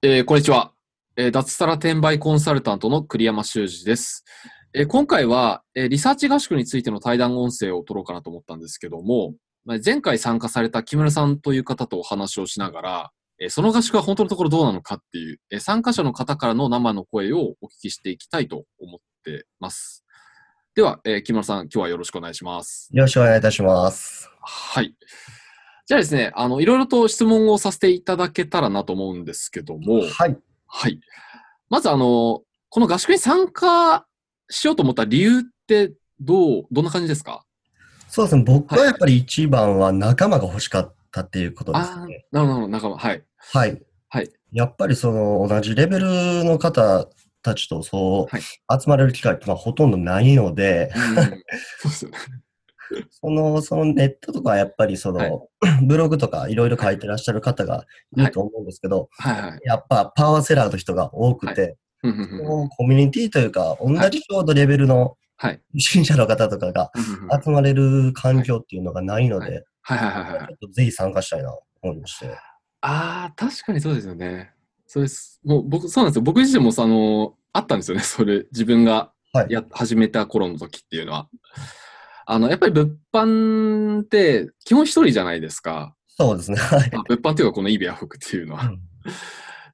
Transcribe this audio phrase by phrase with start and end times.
[0.00, 0.70] えーこんにちは、
[1.16, 4.24] えー脱サラ転売コンサルタントの栗山修司です。
[4.72, 9.34] えー今回は、えーリサーチ合宿についての対談音声を取ろうかなと思ったんですけども、
[9.64, 20.04] まあ前回参加された木村さんという方とお話をしながら、えーその合宿は本当のところどうなのかっていう、えー参加者の方からの生の声をお聞きしていきたいと思ってます。
[20.76, 22.88] では、えー木村さん、今日はよろしくお願いします。
[22.92, 24.30] よろしくお願いいたします。
[24.42, 24.94] はい。
[25.88, 30.36] じゃあですね、あの、いろいろと質問をさせていただけたらなと思うんですけども、はい。
[30.66, 31.00] はい。
[31.70, 34.06] まず、あの、この合宿に参加
[34.50, 37.42] しようと思った理由って、どう、どんな感じですか？
[38.06, 38.42] そうですね。
[38.46, 42.98] 僕はやっぱり一番は仲間が欲しかったっていうことですね。、なるほど、仲間。
[42.98, 43.24] はい。
[43.38, 43.82] はい。
[44.10, 44.30] はい。
[44.52, 47.08] やっぱりその同じレベルの方
[47.40, 51.28] たちとそう、はい集まれる機会ってまあほとんどないので、うんそう
[51.84, 52.18] ですよね。
[53.10, 55.30] その、そのネットとかはやっぱりその、はい
[55.86, 57.84] ブログとかいろいろ書いてらっしゃる方が
[58.16, 59.60] いると思うんですけど、はいはい。
[59.64, 65.60] やっぱパワーセラーの人が多くて、うんうんうんそのコミュニティというか、同じちょうどレベルのはい。
[65.74, 66.90] 初心者の方とかが
[67.44, 69.64] 集まれる環境っていうのがないので、
[70.72, 72.26] ぜひ参加したいなと思いまして。
[72.80, 74.52] ああ、確かにそうですよね。
[74.86, 75.40] そうです。
[75.44, 76.22] もう僕、そうなんですよ。
[76.22, 78.02] 僕自身もさ、あの、あったんですよね。
[78.02, 81.28] それ、自分がはいや、始めた頃の時っていうのは。
[82.30, 85.94] あの、やっぱり物販って基本一人じゃないですか。
[86.08, 86.58] そうですね。
[86.60, 86.90] はい。
[86.94, 88.66] あ物販っていうかこのイーベアフックっていうのは。
[88.66, 88.78] うん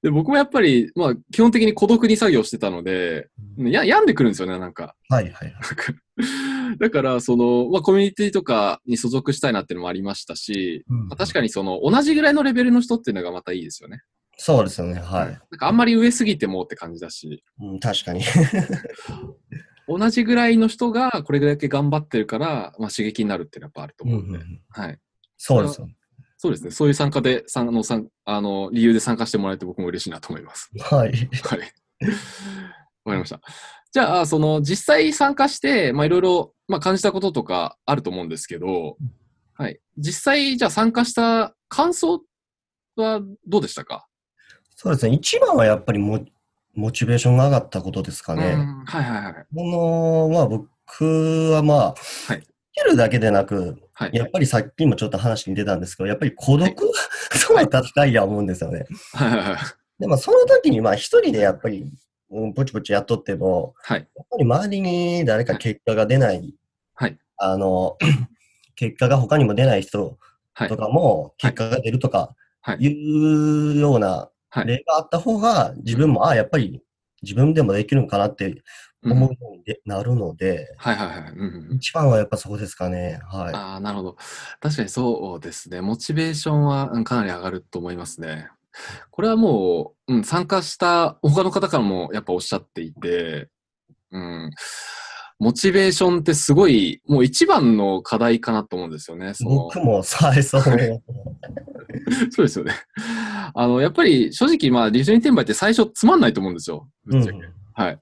[0.03, 4.95] で、僕もやっぱり、まあ、基本的に孤独に作業してたので、や、病んでくるんですよね、なんか。
[5.09, 5.51] はいはい。
[5.51, 5.95] なんか
[6.79, 14.03] だから、その、まあ、コミュニティとかに所属したいなっていうのもありましたし、うんまあ確かにその、同じぐらいのレベルの人っていうのがまたいいですよね。
[14.37, 15.01] そうですよね。
[15.01, 15.27] はい。
[15.29, 18.21] なんかあんまり上すぎてもって感じだし、うん、確かに。
[19.89, 24.99] 同じぐらいの人がこれだけ頑張ってるから、まあ、刺激になるっていうのはやっぱあるとうんう思うんで、んはい。
[25.37, 25.97] そうですよね。
[26.37, 26.71] そうですね。
[26.71, 30.71] そういう参加で、参あの、参あの、理由で参加してもらえて僕も嬉しいなと思います。
[30.79, 31.09] はい。
[31.09, 31.11] はい。
[31.11, 31.67] わか
[33.07, 33.41] りました。
[33.93, 38.97] じゃあ、その、実際参加して、まあ、いろいろ、まあ、感じたこととかあると思うんですけど、
[39.55, 39.81] はい。
[39.97, 42.23] 実際、じゃあ参加した感想
[42.97, 44.07] はどうでしたか？
[44.75, 45.15] そうですね。
[45.15, 46.25] 一番はやっぱりモ
[46.75, 48.55] モチベーションが上がったことですかうね。
[48.55, 49.47] んはいはいはい。
[49.55, 51.79] この、まあ僕はまあ、
[52.29, 54.11] はいるだけでなく、はい。
[54.13, 56.69] やっぱりさっきもちょっと話に出たんですけど、やっぱり孤独、
[57.39, 58.87] そういった深いや思うんですよね。
[59.13, 59.59] はいはいはい。
[60.01, 61.93] でもその時にまあ一人でやっぱり、
[62.31, 64.09] うん、ポチポチやっとっても、はい。
[64.17, 66.55] やっぱり周りに誰か結果が出ない、
[66.95, 67.17] はい。
[67.37, 67.97] あの、
[68.75, 70.19] 結果が他にも出ない人
[70.55, 70.77] はいと。
[70.77, 74.34] かも結果が出るとかはいいうようなはい。
[74.65, 76.81] 例があった方が自分も、ああ、やっぱり
[77.23, 78.63] 自分でもできるのかなって
[79.03, 81.33] 思うようにでなるので、はいはいはい。
[81.33, 83.21] うん一番はやっぱそこですかね。
[83.31, 83.55] はい。
[83.55, 84.17] ああ、なるほど。
[84.61, 85.81] 確かにそうですね。
[85.81, 88.49] モチベーションはうんかなり上がると思いますね。
[89.11, 93.49] これはもう、うん、参加した他の方からもやっぱおっしゃっていて、
[94.11, 94.51] うん、
[95.39, 99.35] モチベーションってすごい、もう一番の課題かなと思うんですよね。
[99.35, 100.63] その僕も、はい、そう。
[102.31, 102.73] そうですよね。
[103.55, 106.89] あの、やっぱり正直、まあ、リジョニー転売って最初つまんないと思うんですよ。
[107.07, 107.39] ぶっちゃけ。
[107.75, 108.01] はい。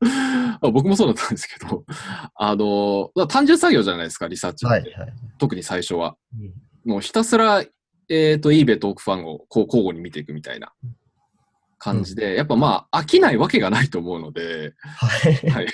[0.00, 1.84] あの 僕もそうだったんですけど、
[2.34, 4.74] あの、まあ単純作業じゃないですか、リサーチって。
[4.74, 5.12] はい、はい。
[5.38, 6.16] 特に最初は。
[6.38, 6.52] うん
[6.84, 7.64] もうひたすら、
[8.08, 10.72] えっ、と、eBay とオークファンをこう交互に見ていくみたいな
[11.78, 15.50] 感じで、やっぱまあ、飽きないわけがないと思うので、はい。
[15.50, 15.66] はい。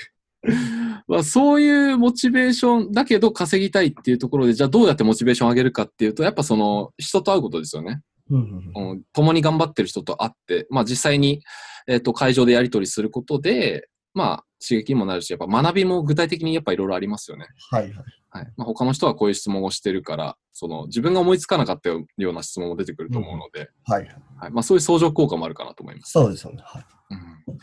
[1.09, 8.00] まあ、そういうモチベーションだけど稼ぎたいっていうところで、じゃあどうやってモチベーションを上げるかっていうと、やっぱその人と会うことですよね。
[8.31, 11.43] うんうんうん共に頑張ってる人と会って、まあ実際に、
[11.87, 17.47] えっ、と、会場でやり取りすることで、まあ刺激にもなるし、やっぱ学びも具体的にやっぱいろいろありますよね。
[17.71, 17.95] はい、はい。
[18.31, 18.53] はい。
[18.57, 24.09] まあ他の人はこういう質問をしてるから、その自分が思いつかなかったような質問も出てくると思うので、はい。
[24.39, 24.51] はい。
[24.51, 26.13] まあそういう相乗効果もあるかなと思います。
[26.13, 26.63] そうですよね。
[26.65, 26.85] はい。
[27.11, 27.19] うん。
[27.19, 27.59] わ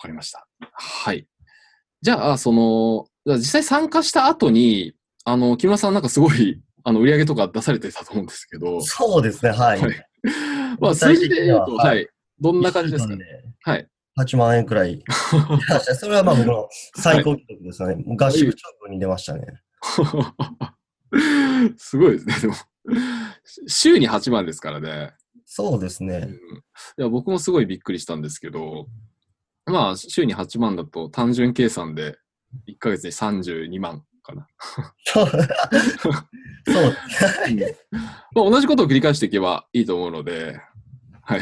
[0.00, 0.46] かりました。
[0.72, 1.26] はい。
[2.02, 9.80] じゃあ、その、実際参加した後に、あの、木村さんなんかすごい、あの、売り上げとか出されてたと思うんですけど、そうですね、はい。
[9.80, 10.06] はい
[10.80, 12.08] まあ数字で言うと、ははい。
[12.40, 13.24] どんな感じですかね？
[13.62, 13.88] はい。
[14.18, 14.94] 8万円くらい。
[14.94, 15.02] い
[15.68, 18.04] やそれはまあ僕の最高記録ですね。
[18.16, 19.42] 合宿直後に出ましたね。
[21.76, 22.34] すごいですね。
[22.40, 22.54] でも、
[23.66, 25.14] 週に8万ですからね。
[25.46, 26.16] そうですね。
[26.16, 26.36] うんい
[26.96, 28.86] や僕もすごいびっくりしたんですけど、
[29.66, 32.16] まあ、週に8万だと単純計算で
[32.68, 34.46] 1ヶ月に32万かな。
[35.04, 35.26] そう。
[35.26, 35.38] そう。
[38.32, 40.60] まあ、同じことを繰り返していけばいいと思うので、
[41.22, 41.40] はい。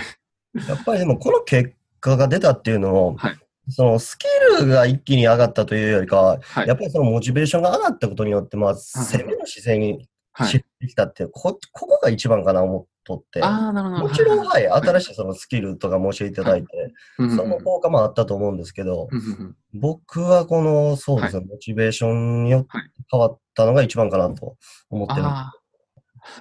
[0.69, 3.38] やっぱりでもこの結果が出たっていうのも、はい
[3.73, 4.27] そのスキ
[4.59, 10.49] ルが一気に上がったというよりかは、はいやっぱりそのモチベーションが上がったことによって、まあ、攻めの姿勢にはい。
[10.49, 13.40] シフトできたっていう、こここが一番かな思とって。
[13.40, 24.56] もちろん、はい、はい新しいそのスキルとかも教えていただいて、うんうんその効果もあったと思うんですけど、うんうんうん僕はこの、そうですね、モチベーションによってはい変わったのが一番かなと
[24.88, 25.22] 思ってる。
[25.22, 25.52] ああ、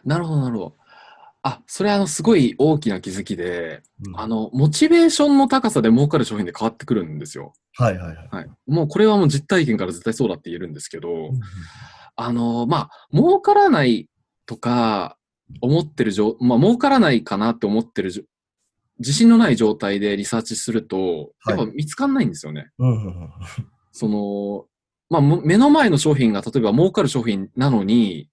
[0.03, 0.75] なるほど、なるほど。
[1.41, 7.53] あ、それあの、すごい大きな気づきで、うんあの、モチベーションの高さで儲かる商品で変わってくるんですよ。
[7.73, 8.27] はいはいはい。
[8.29, 8.49] はい。
[8.67, 11.31] もうこれはもう実体験から絶対そうだって言えるんですけど、
[12.15, 14.09] あの、まあ、儲からない
[14.45, 15.17] とか、
[15.61, 18.11] 思ってる状、まあ、儲からないかなって思ってる
[18.99, 22.69] 自信のない状態でリサーチすると、やっぱ見つかんないんですよね。
[22.77, 23.29] うんうんうん
[23.91, 24.65] その、
[25.09, 28.29] まあ、も目の前の商品が例えば儲かる商品なのに、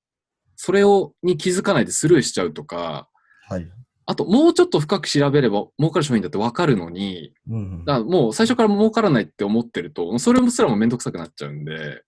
[0.54, 3.08] それを、に気づかないでスルーしちゃうとか、
[3.48, 3.66] はい。
[4.04, 12.02] あと、もうちょっと深く調べれば儲かる商品だってわかるのに、うんうんだからもう最初から儲からないって思ってると、それもすらもめんどくさくなっちゃうんで、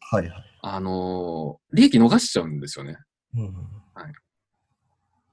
[0.00, 0.44] はいはい。
[0.62, 2.98] あのー利益逃しちゃうんですよね。
[3.34, 3.54] うん
[3.96, 4.12] うん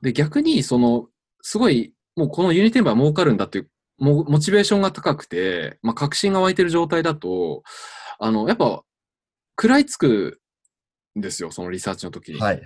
[0.02, 1.08] で、逆に、その、
[1.42, 7.64] すごい、もうこのユニテンバー儲かるんだっていう、もモチベーションが高くて、まあ、確信が湧いてる状態だと、
[8.18, 8.84] あの、やっぱ、
[9.58, 10.40] 食らいつく
[11.18, 12.40] んですよ、そのリサーチの時に。
[12.40, 12.66] はいはい。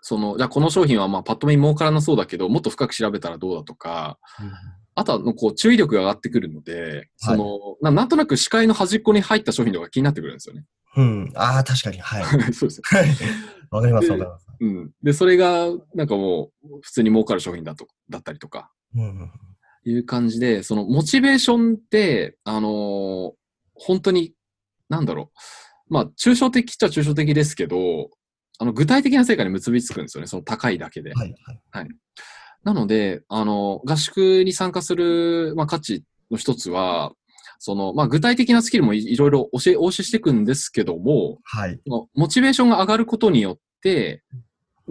[0.00, 4.18] その、じゃあこの商品はまあパッと見儲からなそうだけど、もっと深く調べたらどうだとか、
[4.94, 10.64] あとはのこう注意力が上がってくるので、その、ななんとなく視界の端っこに入った商品とか気になってくるんですよね。
[10.96, 11.32] うん。
[11.34, 11.98] ああ、確かに。
[11.98, 12.24] はい。
[12.54, 12.82] そうです。
[13.70, 14.46] はいわかりますわかります。
[14.60, 14.90] うん。
[15.02, 18.70] で、それが、なんかもう、普通に儲かる商品だと、だったりとか、
[19.84, 23.32] いう感じで、その、モチベーションって、あのー
[23.80, 24.34] 本当に、
[24.88, 25.30] なんだろ
[25.88, 25.94] う。
[25.94, 28.10] まあ、抽象的っちゃ抽象的ですけど、
[28.58, 30.26] あの、具体的な成果に結びつくんですよね。
[30.26, 31.14] その高いだけで。
[31.14, 31.34] はい
[31.70, 31.88] はい。
[32.64, 37.12] なので、あの、合宿に参加する、まあ、価値の一つは、
[37.58, 41.80] その、まあ、具体的なスキルもいいろいろ教え、お教えしていくんですけども、はい。
[42.14, 44.22] モチベーションが上がることによって、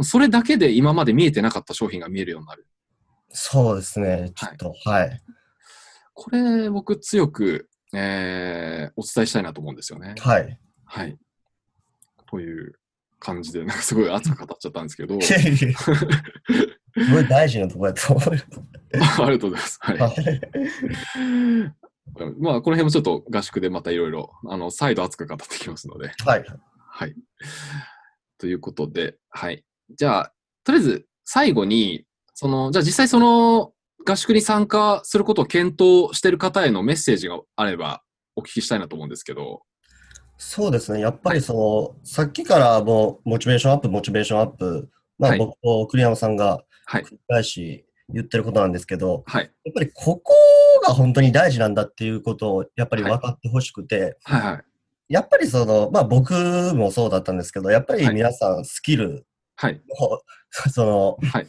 [0.02, 2.68] それだけで今まで見えてなかった商品が見えるようになる。
[3.30, 4.32] そうですね。
[4.36, 5.22] ちょっと、はい。
[6.14, 10.16] これ、僕強く、えー、お伝えしたいなと思うんですよね。
[10.20, 10.60] はい。
[10.86, 11.18] はい。
[12.30, 12.74] という
[13.20, 15.34] 感じで、なんかすごい熱く語っちゃったんですけど、す
[17.12, 19.24] ごい 大事なところだと思います。
[19.24, 19.80] ありがとうございます。
[19.82, 21.87] はい。
[22.16, 26.12] はいまあ、この辺もちょっと合宿でまたいろいろ、あの、再度熱く語ってきますので。
[26.26, 26.46] はい。
[26.90, 27.16] はい。
[28.38, 29.64] ということで、はい。
[29.96, 30.34] じゃあ、
[30.64, 33.74] とりあえず、最後に、その、じゃあ実際その
[34.06, 38.04] 合宿に参加することを検討している方へのメッセージがあれば
[38.36, 39.64] お聞きしたいなと思うんですけど。
[40.38, 41.02] そうですね。
[41.02, 44.90] やっぱりその、さっきからもう、モチベーションアップ、モチベーションアップ、
[45.20, 47.04] まあはい僕と栗山さんがはい。
[47.04, 49.52] 繰り返し言ってることなんですけど、はい。
[49.66, 50.34] やっぱりここ
[50.88, 54.64] が本当に大事なんだっていうことをやっぱり分かってほしくて、はいはい。
[55.10, 56.34] やっぱりその、まあ僕
[56.76, 59.26] もそうだったんですけど、やっぱり皆さんスキル
[59.56, 59.82] はい。
[60.00, 60.22] の、
[60.72, 61.48] その、はい。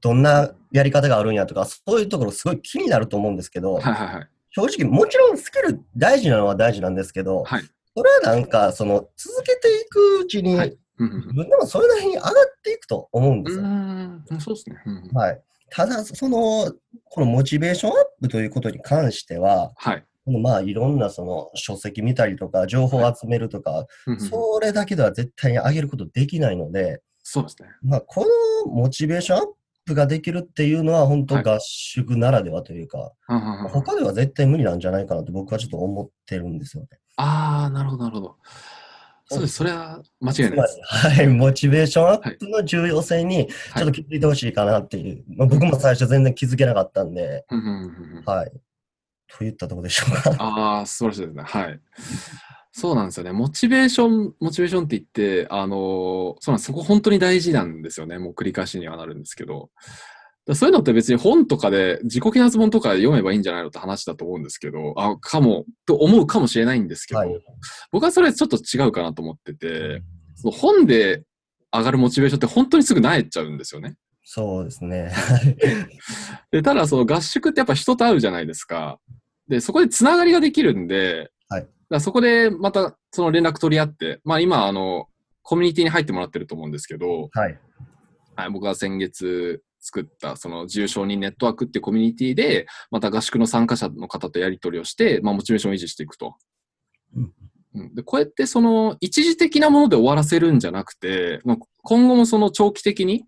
[0.00, 4.28] どんなやり方があるんやとか、そういうところすごい気になると思うんですけど、はいはいはい。
[4.50, 7.62] 正直もちろんスキル大事なのは大事なんですけど、はい。
[7.96, 10.54] それはなんか、その、続けていくうちに、
[10.98, 13.62] 自分でもそれなりに上がっていくと思うんですよ。
[13.62, 14.82] うんそうですね。
[14.84, 15.42] うんうんはい。
[15.70, 16.72] ただ、その、
[17.04, 20.04] このモチベーションアップということに関しては、はい。
[20.24, 27.68] このまあ、いろんなその書籍見たりとか、情報を集めるとか、うんうんそれだけでは絶対に上げることできないので、そうですね。
[27.82, 28.24] まあ、こ
[28.66, 29.46] のモチベーションアッ
[29.84, 36.88] プができるっていうのは、本当はい合宿ならではというか、うんうんうん他では絶対無理なんじゃないかなと僕はちょっと思ってるんですよね。
[37.16, 38.36] ああ、なるほど、なるほど。
[39.28, 39.54] そうです。
[39.54, 40.80] それは間違いないです。
[40.84, 47.44] はい、モチベーションアップの重要性にちょっと気づいてほしいかなっていう、まあ、僕も最初全然気づけなかったんで、
[48.24, 48.52] はい。
[49.28, 50.36] といったところでしょうか。
[50.38, 51.42] ああ、素晴らしいですね。
[51.42, 51.80] はい。
[52.72, 53.32] そうなんですよね。
[53.32, 56.66] モチベーション、モチベーションって言って、あのーそうなんです。
[56.66, 58.18] そこ本当に大事なんですよね。
[58.18, 59.70] もう繰り返しにはなるんですけど。
[60.46, 67.30] だそういうのって別に本とかで自己啓発本とかで読めばいいんじゃないのって話だと思うんですけど、あ、かも、と思うかもしれないんですけど、はい
[67.90, 70.02] 僕はそれちょっと違うかなと思ってて、
[70.36, 71.24] その本で
[71.72, 73.96] 上がるモチベーションって本当にすぐ萎えちゃうんですよね。
[74.22, 75.12] そうですね。
[76.52, 79.00] で、ただその合宿ってやっぱ人と会うじゃないですか。
[79.48, 85.06] で、そこでつながりができるんで、はいだそこでまたその連絡取り合って、まあ今あの、
[85.42, 87.58] コミュニティに入ってもらってると思うんですけど、はい。
[88.34, 96.34] はい、僕が先月作ったその自由承認ネットワークっていうコミュニティで、また合宿の参加者の方とやり取りをして、まあモチベーションを維持していくと。
[97.14, 97.30] うんうん
[97.94, 103.24] でこうやってその一時的なもので終わらせるんじゃなくて、まあ今後もその長期的に、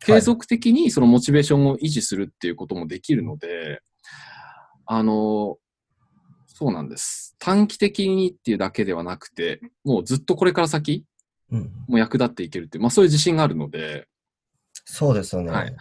[0.00, 3.80] 継続的にそのモチベーションを維持するっていうこともできるので、
[4.86, 5.58] あの、
[6.46, 7.36] そうなんです。
[7.38, 11.04] 短期的にっていうだけではなくて、もうずっとこれから先、
[11.50, 11.60] うん。
[11.86, 14.08] もう役立っていけるっていう、まあそういう自信があるので、
[14.84, 15.50] そうですよね。
[15.50, 15.76] はい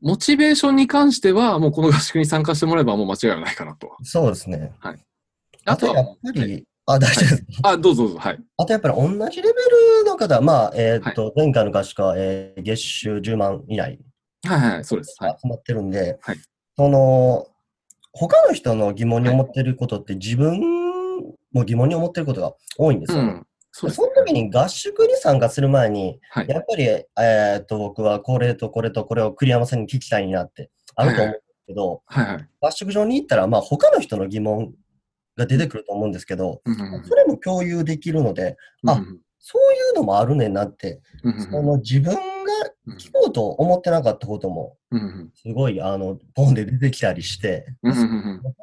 [0.00, 3.96] モチベーションに関しては、もうこの合宿に参加してもらえばもう間違いはないかなと。
[4.04, 4.72] そうですね。
[4.78, 5.04] はい。
[5.64, 7.60] あとやっぱり、あ、大丈夫です。
[7.64, 8.18] あ、どうぞどうぞ。
[8.18, 8.38] はい。
[8.58, 9.54] あとやっぱり同じレベ
[10.02, 13.98] ルの方、まあ、えーっと、前回の合宿は、えー月収10万以内
[14.46, 15.16] はいはい、そうです。
[15.18, 15.36] はい。
[15.42, 16.36] 集まってるんで、はい
[16.76, 17.48] その、
[18.12, 20.60] 他の人の疑問に思ってることって自分
[21.52, 23.28] も疑問に思ってることが多いんですよね。
[23.28, 23.46] うん。
[23.78, 26.48] その時に合宿に参加する前に、はい。
[26.48, 32.48] やっぱり、えーっと、僕はこれとこれとこれを栗山さんに聞きたいなってあると思うんですけど、はいはい。
[32.60, 34.72] 合宿場に行ったら、まあ、他の人の疑問
[35.36, 38.90] が出てくると思うんですけど、うんうんそれも共有できるので、うん。
[38.90, 42.20] あうんそういうのもあるねんなって、うんうんその自分が
[42.98, 48.04] 聞こうと思ってなかったことも、うんうんすごい、あの、ポンで出てきたりして、うんうんうん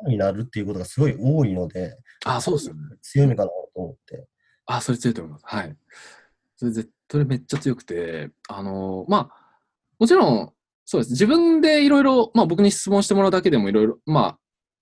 [0.05, 1.95] うんになるっていうことがすごい多いので、
[2.25, 2.81] あ、そうですよね。
[3.01, 4.27] 強みかなと思って。
[4.65, 5.45] あ、それ強いと思います。
[5.45, 5.77] はい。
[6.57, 9.57] それぜ、それめっちゃ強くて、あのーまあ、
[9.99, 10.51] もちろん、
[10.85, 11.11] そうです。
[11.11, 14.37] 自分でいろいろ、まあ僕に質問してもらうだけでもいろいろ、ま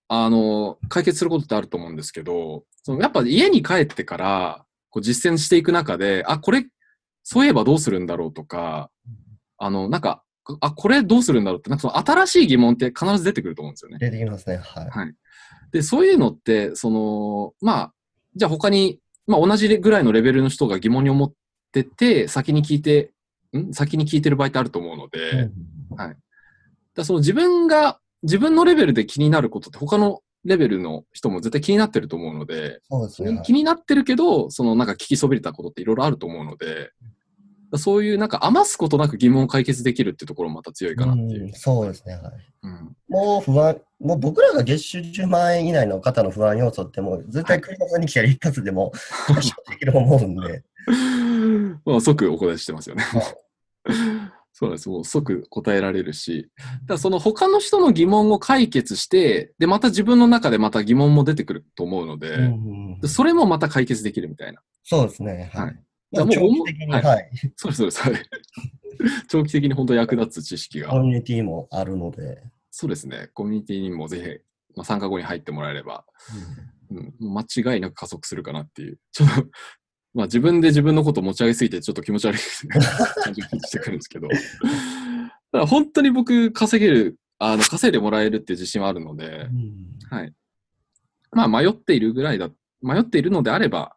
[0.07, 6.65] あ、あのー解決することってあると思うんですけど、そのやっぱ家に帰ってから、こう実践していく中で、あ、これ、
[7.23, 8.91] そういえばどうするんだろうとか、
[9.57, 10.23] あの、なんか、
[10.59, 13.97] あ、これどうするんだろうって、なんかその新しい疑問って必ず出てくると思うんですよね。
[13.99, 14.57] 出てきますね。
[14.57, 14.89] はい。
[14.89, 15.15] はい。
[15.71, 17.93] で、そういうのって、その、まあ、
[18.35, 21.33] じゃあ他に、まあ同じぐらいのレベルの人が疑問に思っ
[21.71, 23.11] てて、先に聞いて、
[23.57, 23.73] ん？
[23.73, 26.15] 先に聞いてる場合ってあると思うので、うん
[26.95, 33.31] だその自分が、自分のレベルで気になることって他のレベルの人も絶対気になってると思うので、そうですね。
[33.31, 33.41] はい。
[33.43, 36.91] 気になってるけど、そのなんか聞きそびれたことっていろいろあると思うので、
[37.77, 41.53] そういうなんか余すことなく疑問を解決できるっていうところもまた強いかなっていううん。
[41.53, 42.13] そうですね。
[42.15, 42.31] はい。
[42.63, 48.91] うんもう不安、もう僕らが月収10万円以内の方の不安要素ってもう絶対栗山さんに来たら一発でも
[49.27, 50.63] 解消できると思うんで。
[51.85, 53.23] まあ、即お答えしてますよねはい。
[54.55, 54.87] そうです。
[54.87, 56.49] もう即答えられるし。
[56.85, 64.61] だその他の人の疑問を解決して、で、また自分の中でまた疑問も出てくると思うので、うんでそれもまた解決できるみたいな。
[64.83, 65.49] そうですね。
[65.53, 65.75] ははいい。
[65.75, 67.37] まあもう長期的に、ははい い。
[67.55, 68.01] そうです、そうです。
[68.01, 68.21] は い
[69.27, 70.89] 長期的に本当役立つ知識が。
[70.89, 72.43] コミュニティもあるので。
[72.71, 73.29] そうですね。
[73.33, 76.05] コミュニティにもぜひ、まあ、参加後に入ってもらえれば、
[76.91, 78.99] うん、間違いなく加速するかなっていう。
[79.11, 79.45] ちょっと、
[80.13, 82.39] まあ自分で自分のことを持ち上げすぎてちょっと気持ち悪い
[83.23, 84.27] 感じがしてくるんですけど。
[84.27, 84.39] だか
[85.51, 89.47] ら本当に僕稼げる、あの、稼いでもらえるっていう自信はあるので、
[90.09, 90.33] はい。
[91.31, 92.49] まあ迷っているぐらいだ、
[92.81, 93.92] 迷っているのであれば、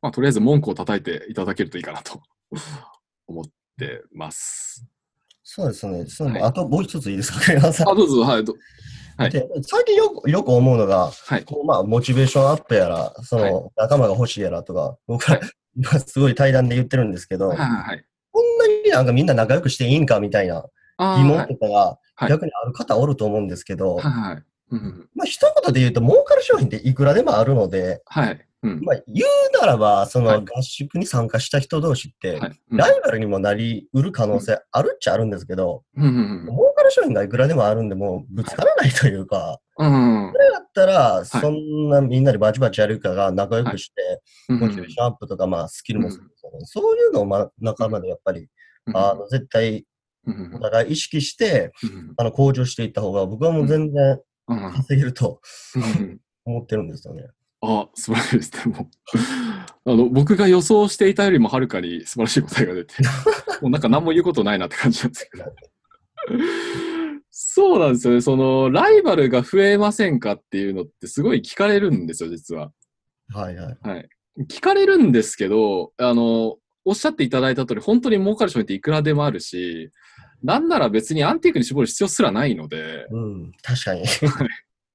[0.00, 2.22] まあとりあえず文句を叩いていただけるといいかなと
[3.26, 3.44] 思っ
[3.78, 4.86] てます。
[5.42, 6.06] そうですね。
[6.06, 7.38] そのはいあともう一ついいですか、
[7.90, 8.54] あ、どうぞ、はい、ど
[9.16, 11.44] はいで最近よくよく思うのが、はい。
[11.44, 15.40] こうまあ、モチベーションアップやら、そはいの仲間が欲しいやらとか、僕はは
[15.74, 18.04] 今すごい対談で言ってるんですけど、はい、はい、はい。
[18.30, 20.64] こんなになんかみんな仲良くしていいんかみたいな
[20.98, 24.44] 疑問とかがはい逆にある方おると思うんですけど、はい、はい。
[25.14, 28.47] まあ一言で言うと儲かる商品っていくらでもあるので、はい。
[28.62, 28.80] うん。
[28.82, 32.60] まあ言うならば、そはいの合宿に参加した人同士って、はい。
[32.70, 40.26] うんライバルにもなりうる可能性あるっちゃあるんですけど、うんうん儲かる商品がいくらでもあるんで、もうぶつからないというか、うん。
[40.26, 44.60] うんそれだったら、そんなみんなでバチバチやるかが仲良くして、うん。
[44.60, 46.58] モチベーションアップとか、まあ、スキルもそうですよね。
[46.64, 48.48] そういうのを、ま、仲間でやっぱり、
[48.94, 49.84] あの、絶対、
[50.26, 55.40] うんお互い意識して、うんあの、向上していった方が、僕はもう全然うん稼げると
[55.74, 57.24] うん思ってるんですよね。
[57.60, 58.50] あ、素晴らしいです。
[58.52, 58.88] でも、
[59.84, 62.94] あの、僕が予想していたよりもはるかに素晴らしい答えが出て、
[63.60, 65.44] もうなんか何も言うことないなって感じなんですけど。
[67.30, 68.20] そうなんですよね。
[68.20, 72.72] その、ライバルが増えませんかっていうのってすごい聞かれるんですよ、実は。
[73.28, 73.78] はいはい。
[73.82, 74.08] はい。
[74.48, 79.90] 聞かれるんですけど、あの、おっしゃっていただいた通り、本当に儲かる商品っていくらでもあるし、
[80.42, 84.04] なんなら別にアンティークに絞る必要すらないので、うん、確かに。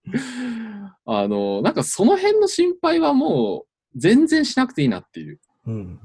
[1.06, 6.00] あの、なんかその辺の心配はもう全然しなくていいなっていううん。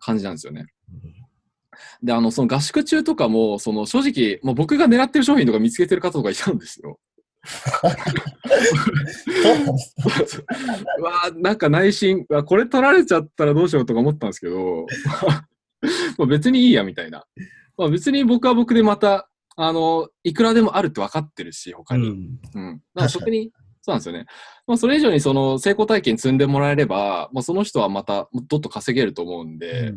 [0.00, 0.66] 感じなんですよね。
[2.02, 6.98] で、あの、その合宿中とかも、その正直、もう僕が狙ってる商品とか見つけてる方とかいたんですよ。
[7.46, 7.88] そ
[10.98, 14.86] う わーなんか内心、これ取られちゃったらどうしようとか思ったんですけど、
[16.16, 17.24] まあ別にいいやみたいな。
[17.76, 22.08] まあ別に僕は僕でまた、あの、いくらでもあるって分かってるし、他に。
[22.08, 22.38] うん。
[22.54, 22.82] うん。
[22.94, 23.50] だからそこに、
[23.82, 24.26] そうなんですよね。
[24.66, 29.92] まあそれ以上にその成功体験積んでもらえれば、まあその人はまたどっと稼げると思うんで、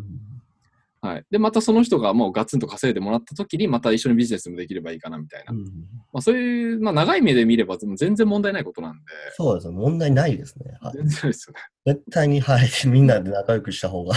[1.00, 1.26] はい。
[1.32, 5.54] で、またその人がもうガツンと稼いでもらった時に、また一緒にビジネスもできればいいかなみたいな。
[5.54, 5.64] うん
[6.12, 9.02] まあそういう、まあ長い目で見れば全然問題ないことなんで、
[9.36, 9.76] そうですね。
[9.76, 10.78] 問題ないですね。
[10.82, 11.94] はい、全然ですよね。
[11.94, 12.68] 絶対に、はい。
[12.88, 14.16] みんなで仲良くした方が。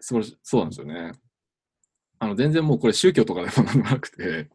[0.00, 0.38] 素晴らしい。
[0.42, 1.12] そうなんですよね。
[2.18, 4.48] あの、全然もうこれ宗教とかでもなんでもなくて、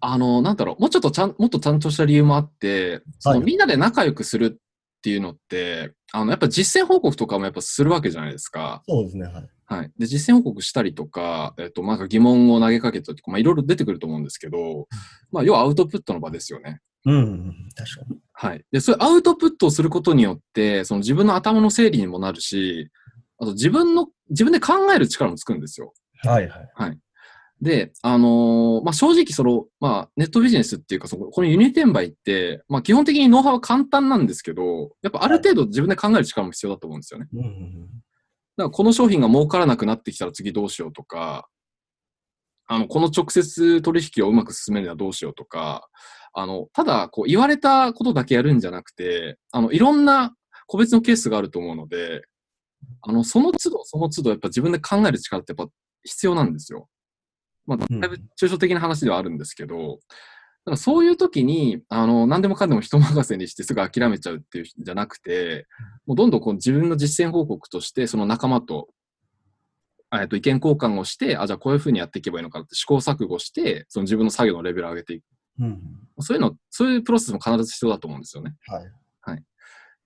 [0.00, 8.82] あの、なんだろう、もうちょっとちゃん、もっとちゃんとした理由もあって、そのはいみんなで仲良くするっていうのって、あの、やっぱ実践報告とかもやっぱするわけじゃないですか。
[8.88, 9.48] そうですね、はい。
[9.68, 9.92] はい。
[9.98, 14.86] で、実践報告したりとか、えっと、なんか疑問を投げかけたりとか、まあ、いろいろ出てくると思うんですけど、
[15.32, 16.80] まあ、要はアウトプットの場ですよね。
[17.04, 18.18] うんうん、確かに。
[18.32, 18.64] はい。
[18.70, 22.90] で、そういうアウトプットをすることによって、その自分の頭の整理にもなるし、
[23.38, 25.92] あと自分の、自分で考える力もつくんですよ。
[26.22, 26.98] はいはい。
[27.60, 37.28] で、あのーまあ、正直その、まあ、ネットビジネスっていうか、そのこの輸入転売って、まあ、基本的にノウハウは簡単なんですけど、やっぱある程度自分で考える力も必要だと思うんですよね。
[37.32, 37.88] うんうん
[38.58, 41.46] だからこの商品が儲からなくなってきたら次どうしようとか、
[42.66, 45.88] あの、この直接取引をうまく進めるにはどうしようとか、
[46.32, 50.34] あの、ただ、こう、言われたことだけやるんじゃなくて、あの、いろんな
[50.66, 52.22] 個別のケースがあると思うので、
[53.02, 55.72] あの、その都度、その都度、やっぱ自分で考える力ってやっぱ
[56.04, 56.88] 必要なんですよ。
[57.66, 65.66] まあ、だうんいぶ抽象的な話ではあるんですけど、だからそういう時に、あの、何でもかんでも人任せにしてすぐ諦めちゃうっていうんじゃなくて、
[66.06, 68.88] もうどんどんこう自分の実践報告として、その仲間と、
[70.12, 75.24] えっと、意見交換をして、あ、じゃあこういうふうにやっていけばいいのかって試行錯誤して、その自分の作業のレベルを上げていく。
[75.60, 75.80] うん
[76.20, 78.54] そういうの、そういうプロセスも必ず必要だと思うんですよね。
[78.66, 78.84] はい。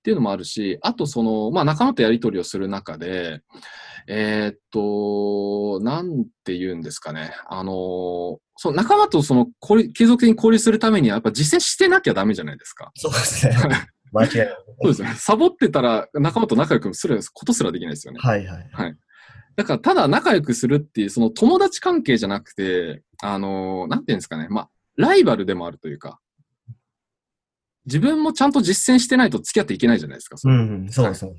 [0.00, 3.42] っていうのもあるし、あとその、まあ仲間とやり取りをする中で、
[4.08, 7.34] えーっと、なんて言うんですかね。
[7.48, 9.46] あの、その仲間とその、
[9.92, 12.90] 継続的に交流するためには、やっぱ実践してなきゃダメじゃないですか。
[12.96, 13.56] そうですね。
[14.12, 14.48] 間違いない。
[14.82, 15.14] そうですね。
[15.16, 18.20] サボってたら仲間と仲良くすることすらできないですよね。
[18.20, 18.96] はいはい。
[19.56, 24.48] だから、ただ仲良くするっていう、その友達関係じゃなくて、あの、なんていうんですかね。
[24.48, 26.18] まあ、ライバルでもあるというか、
[27.90, 30.36] 自分もちゃんと実践してないと付き合っていけないじゃないですか。
[30.44, 31.32] うんうん、そうですね。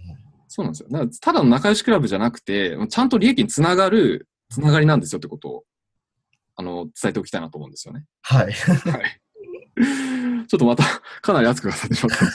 [0.49, 0.89] そうなんですよ。
[0.91, 5.63] だからただの仲良しクラブじゃなくて、ちゃんと利益につながるつながりなんですよってことを、
[6.57, 8.03] あの、伝えておきたいなと思うんですよね。
[8.21, 8.51] はい。
[8.51, 8.51] はい。
[10.47, 10.83] ちょっとまた、
[11.21, 12.25] かなり熱く語ってしまった。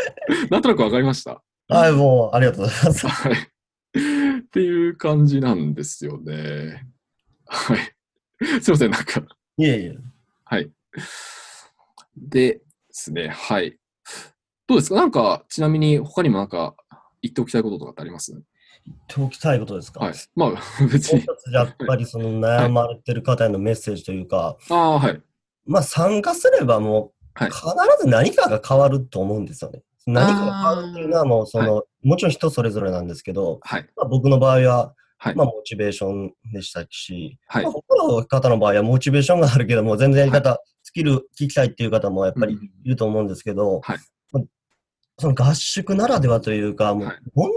[0.50, 1.42] なんとなくわかりました。
[1.68, 3.06] はい、もう、ありがとうございます。
[3.06, 3.32] はい。
[3.34, 6.86] っていう感じなんですよね。
[7.46, 7.78] はい。
[8.62, 9.20] すいません、なんか。
[9.58, 9.96] いえいえ。
[10.44, 10.70] はい。
[12.16, 12.62] で
[12.96, 13.78] ですね、はい。
[14.66, 14.96] どうですか？
[14.96, 16.74] なんか、ちなみに他にもなんか、
[17.20, 18.32] 言っておきたいこととかってあります？
[18.32, 18.40] 言
[18.94, 20.00] っておきたいことですか？
[20.00, 20.14] はい。
[20.34, 20.52] まあ、
[20.90, 21.24] 別に。
[21.52, 25.22] やっぱりその悩まれてる方へのメッセージというか、ああ、はい。
[25.66, 27.60] まあ参加すればもうはい必
[28.00, 29.82] ず何かが変わると思うんですよね。
[30.06, 33.86] 何かが変わるっていうのはもうその、もちろん人それぞれなんですけど、はい。
[33.96, 43.98] まあ、僕の場合は、はいまあモチベーションでしたし、はいまあ、他の方の場合はモチベーションがあるけども、全然やり方、スキル聞きたいっていう方もやっぱりうんいると思うんですけど、はい
[44.32, 44.42] まあ
[45.18, 47.52] その合宿ならではというか、もうはいどんな悩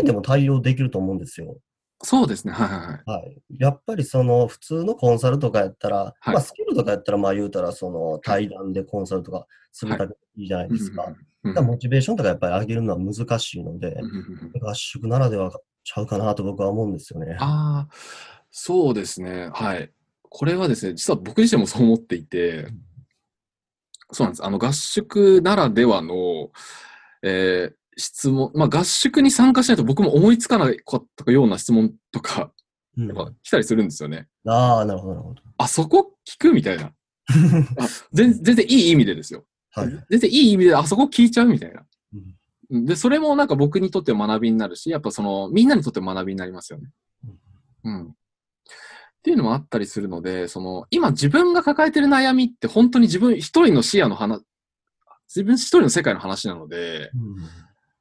[0.00, 1.56] みでも対応できると思うんですよ。
[2.02, 2.52] そうですね。
[2.52, 3.20] はいはいはい。
[3.22, 11.04] はい、やっぱりその普通のコンサルとかやったら、はいまあスキルとかやったらまあ言うたらその対談でコンサルとかするだけでいいじゃないですか。
[11.06, 15.52] うんだからモチベーションとかやっぱり上げるのは難しいので、うんうんうん合宿ならでは
[15.84, 17.36] ちゃうかなと僕は思うんですよね。
[17.38, 17.94] ああ、
[18.50, 19.50] そうですね。
[19.52, 19.90] はい。
[20.30, 22.68] これはですね、実は僕自身もそう思っていて、
[24.12, 24.44] そうなんです。
[24.44, 26.50] あの、合宿ならではの、
[27.22, 32.52] えー質問、まあ、合宿に参加しないと僕も思いつかなかったような質問とか、
[32.96, 34.26] うんやっぱ来たりするんですよね。
[34.46, 35.42] ああ、なるほど、なるほど。
[35.56, 36.92] あ、そこ聞くみたいな。
[37.78, 39.44] あ全全然いい意味でですよ。
[39.70, 39.88] はい。
[40.10, 41.84] 全然いい意味で、あそこ聞いちゃうみたいな。
[42.14, 42.16] う
[42.78, 46.90] んで、それもなんか僕にとって学びになるし、やっぱその、みんなにとって学びになりますよね。
[47.84, 48.14] うん。
[49.28, 54.42] っていうのもあったりするので、その、今自分が抱えてる悩みって本当に自分一人の視野の話、
[55.28, 57.10] 自分一人の世界の話なので、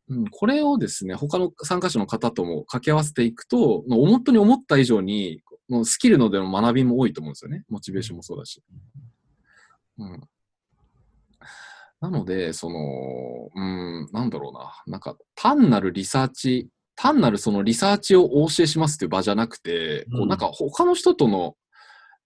[0.08, 7.66] うん、これをですね、他の参加者の方とも掛け合わせていくと、もう本当に思った以上に、もうスキルのでの学びも多いと思うんですよね。
[7.68, 8.64] モチベーションもそうだし。
[9.98, 10.22] うん。
[12.00, 14.82] なので、その、うん、なんだろうな。
[14.88, 21.56] なんか、単なるリサーチ、単なるそのリサーチをお教えしますっていう場じゃなくて、こううんなんか他の人との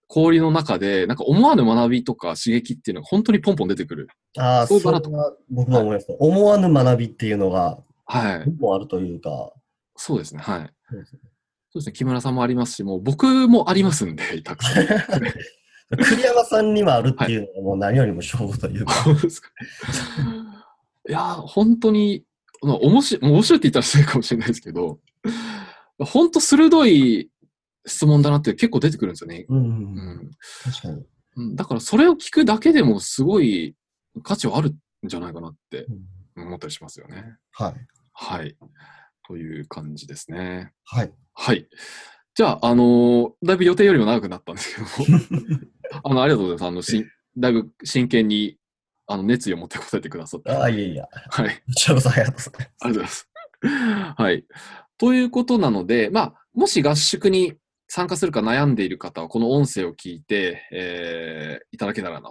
[0.08, 4.08] 交流の中で、なんか思わぬ学びとか刺激っていうのが本当にポンポン出てくる。
[4.38, 6.06] ああ、そうだとそれは僕も思います。
[6.18, 8.44] 思わぬ学びっていうのが、はい。
[8.46, 9.52] 僕もあるというか、
[9.96, 10.42] そうですね。
[10.42, 10.70] はい。
[10.90, 11.20] そうですね
[11.80, 11.92] すね。
[11.92, 14.86] 木村さんもありますし、もう僕もありますんで、 たくさん。
[15.96, 19.48] 栗山さんにもあるっていうのはもう何よりも勝負というか、 そうですか。
[21.08, 22.24] いやー、本当に、
[22.62, 25.00] まあ、面白い、面白いって言ったら失礼かもしれないですけど、
[25.98, 27.30] 本当鋭い
[27.86, 29.46] 質問だなって結構出てくるんですよね。
[29.48, 29.68] うんう、うん
[30.26, 30.30] ん。
[30.64, 31.04] 確かに。
[31.36, 33.74] うんだからそれを聞くだけでもすごい
[34.22, 35.86] 価値はあるんじゃないかなって
[36.36, 37.36] うん思ったりしますよね。
[37.52, 37.74] はい。
[38.12, 38.56] はい。
[39.26, 40.72] という感じですね。
[40.84, 41.12] はい。
[41.34, 41.66] はい。
[42.34, 45.60] じゃあ、あのーだいぶ予定よりも長くなったんですけども、
[46.04, 46.92] あの、ありがとうございます。
[46.94, 48.58] あの、しだいぶ真剣に、
[49.06, 50.50] あの、熱意を持って答えてくださって。
[50.50, 51.08] ああ、いやいや。
[51.30, 51.48] はい。
[51.48, 52.52] こちらこそありがとうございます。
[52.56, 53.28] ありがとうございます。
[54.22, 54.44] はい。
[54.98, 57.54] ということなので、まあ、もし合宿に
[57.88, 62.30] 参加するか悩んでいる方は、この音声を聞いて、えーいただけたらな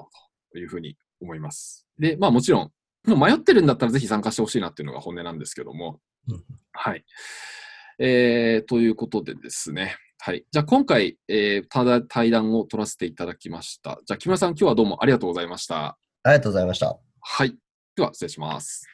[0.52, 1.88] というふうに思います。
[2.00, 2.72] で、まあもちろん、
[3.10, 6.44] もう迷ってるんだったらぜひ参加してほしいなっていうのが本音なんですけどもうん。
[6.72, 7.04] はい。
[8.00, 9.98] えーということでですね。
[10.20, 10.46] はい。
[10.52, 14.00] じゃあ今回、えーただ対談を取らせていただきました。
[14.06, 15.98] じゃあ木村さん、今日はどうもありがとうございました。
[16.24, 16.98] ありがとうございました。
[17.22, 17.56] はい。
[17.96, 18.86] では、失礼します。